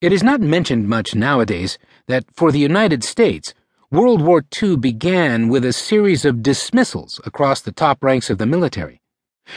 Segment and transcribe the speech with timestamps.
[0.00, 3.52] It is not mentioned much nowadays that for the United States,
[3.90, 8.46] World War II began with a series of dismissals across the top ranks of the
[8.46, 9.02] military.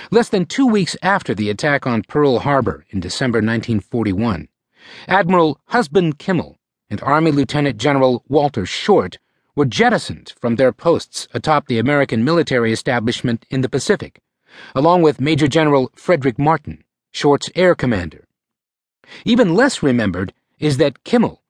[0.09, 4.47] Less than two weeks after the attack on Pearl Harbor in December 1941,
[5.07, 6.58] Admiral Husband Kimmel
[6.89, 9.20] and Army Lieutenant General Walter Short
[9.55, 14.20] were jettisoned from their posts atop the American military establishment in the Pacific,
[14.73, 18.26] along with Major General Frederick Martin, Short's air commander.
[19.25, 21.41] Even less remembered is that Kimmel,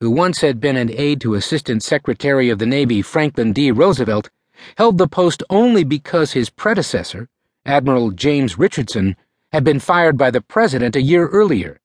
[0.00, 3.70] who once had been an aide to Assistant Secretary of the Navy Franklin D.
[3.70, 4.30] Roosevelt,
[4.76, 7.28] held the post only because his predecessor,
[7.64, 9.16] Admiral James Richardson,
[9.52, 11.80] had been fired by the President a year earlier.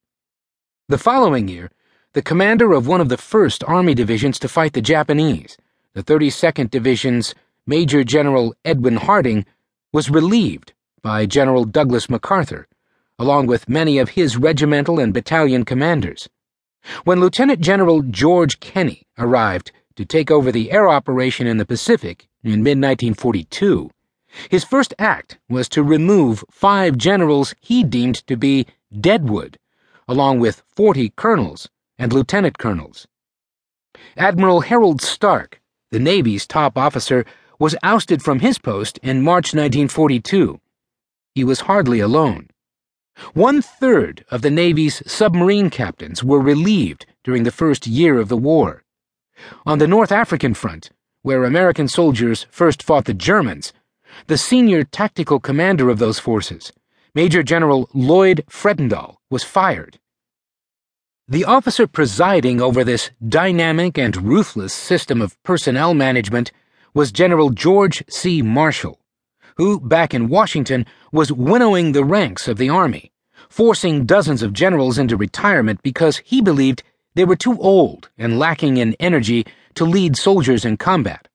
[0.89, 1.71] The following year,
[2.13, 5.57] the commander of one of the first Army divisions to fight the Japanese,
[5.93, 7.33] the 32nd Division's
[7.65, 9.45] Major General Edwin Harding,
[9.93, 12.67] was relieved by General Douglas MacArthur,
[13.19, 16.29] along with many of his regimental and battalion commanders.
[17.03, 22.27] When Lieutenant General George Kenney arrived to take over the air operation in the Pacific
[22.43, 23.91] in mid 1942,
[24.49, 28.65] his first act was to remove five generals he deemed to be
[28.99, 29.59] deadwood,
[30.07, 33.07] along with 40 colonels and lieutenant colonels.
[34.17, 37.25] Admiral Harold Stark, the Navy's top officer,
[37.59, 40.59] was ousted from his post in March 1942.
[41.35, 42.49] He was hardly alone.
[43.33, 48.37] One third of the Navy's submarine captains were relieved during the first year of the
[48.37, 48.83] war.
[49.65, 50.91] On the North African front,
[51.21, 53.73] where American soldiers first fought the Germans,
[54.27, 56.73] the senior tactical commander of those forces,
[57.13, 59.99] Major General Lloyd Fredendall, was fired.
[61.27, 66.51] The officer presiding over this dynamic and ruthless system of personnel management
[66.93, 68.41] was General George C.
[68.41, 68.99] Marshall,
[69.55, 73.10] who, back in Washington, was winnowing the ranks of the Army,
[73.49, 76.83] forcing dozens of generals into retirement because he believed
[77.15, 81.27] they were too old and lacking in energy to lead soldiers in combat.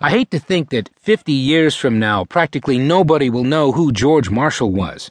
[0.00, 4.28] I hate to think that 50 years from now, practically nobody will know who George
[4.30, 5.10] Marshall was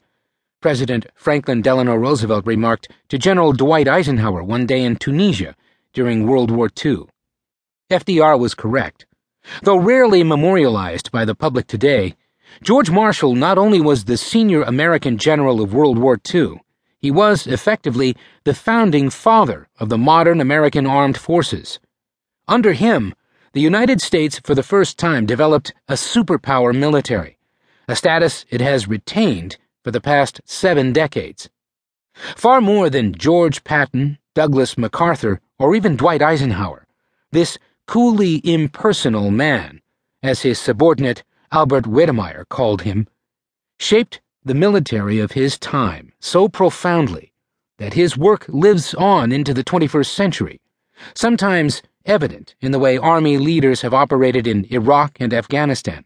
[0.59, 5.55] President Franklin Delano Roosevelt remarked to General Dwight Eisenhower one day in Tunisia
[5.94, 7.05] during World War II.
[7.91, 9.05] FDR was correct.
[9.61, 12.15] Though rarely memorialized by the public today,
[12.61, 16.61] George Marshall not only was the senior American general of World War II,
[16.99, 21.79] he was, effectively, the founding father of the modern American armed forces.
[22.47, 23.13] Under him,
[23.53, 27.37] the United States for the first time developed a superpower military,
[27.87, 31.49] a status it has retained for the past seven decades.
[32.35, 36.87] Far more than George Patton, Douglas MacArthur, or even Dwight Eisenhower,
[37.31, 39.81] this coolly impersonal man,
[40.23, 43.07] as his subordinate Albert Wedemeyer called him,
[43.79, 47.31] shaped the military of his time so profoundly
[47.77, 50.61] that his work lives on into the 21st century,
[51.13, 56.03] sometimes evident in the way Army leaders have operated in Iraq and Afghanistan.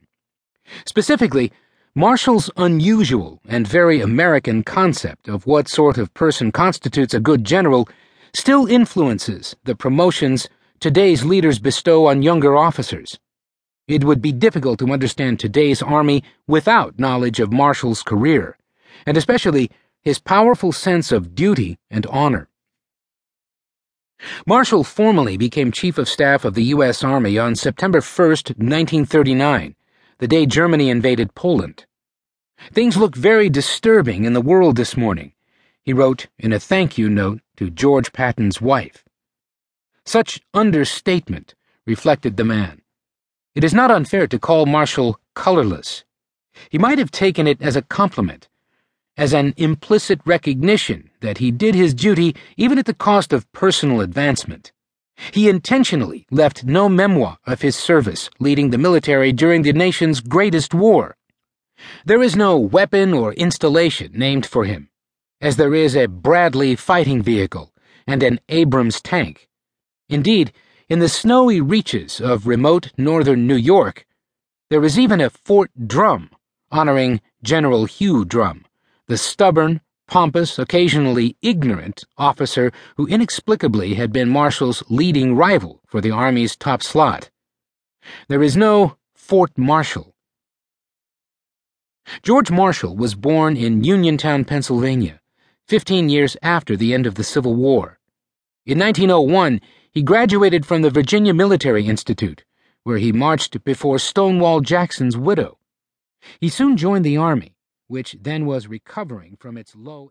[0.86, 1.52] Specifically,
[1.96, 7.90] Marshall's unusual and very American concept of what sort of person constitutes a good general
[8.34, 10.48] still influences the promotions
[10.80, 13.20] today's leaders bestow on younger officers.
[13.92, 18.58] It would be difficult to understand today's Army without knowledge of Marshall's career,
[19.06, 19.70] and especially
[20.02, 22.48] his powerful sense of duty and honor.
[24.46, 27.04] Marshall formally became Chief of Staff of the U.S.
[27.04, 29.76] Army on September 1, 1939
[30.20, 31.86] the day Germany invaded Poland.
[32.72, 35.34] Things look very disturbing in the world this morning,
[35.82, 39.04] he wrote in a thank you note to George Patton's wife.
[40.06, 41.56] Such understatement,
[41.88, 42.81] reflected the man.
[43.54, 46.06] It is not unfair to call Marshall colorless.
[46.70, 48.48] He might have taken it as a compliment,
[49.18, 54.00] as an implicit recognition that he did his duty even at the cost of personal
[54.00, 54.72] advancement.
[55.34, 60.74] He intentionally left no memoir of his service leading the military during the nation's greatest
[60.74, 61.18] war.
[62.06, 64.90] There is no weapon or installation named for him,
[65.42, 67.74] as there is a Bradley fighting vehicle
[68.08, 69.50] and an Abrams tank.
[70.08, 70.54] Indeed,
[70.92, 74.06] in the snowy reaches of remote northern New York,
[74.70, 76.30] there is even a Fort Drum
[76.70, 78.66] honoring General Hugh Drum,
[79.08, 79.80] the stubborn,
[80.10, 86.84] pompous, occasionally ignorant officer who inexplicably had been Marshall's leading rival for the Army's top
[86.84, 87.30] slot.
[88.28, 90.14] There is no Fort Marshall.
[92.22, 95.22] George Marshall was born in Uniontown, Pennsylvania,
[95.70, 97.98] 15 years after the end of the Civil War.
[98.66, 99.62] In 1901,
[99.92, 102.44] he graduated from the Virginia Military Institute,
[102.84, 105.58] where he marched before Stonewall Jackson's widow.
[106.40, 107.56] He soon joined the Army
[107.92, 110.10] which then was recovering from its low